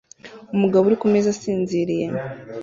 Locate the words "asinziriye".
1.35-2.05